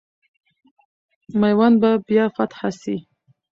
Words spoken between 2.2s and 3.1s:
فتح سي.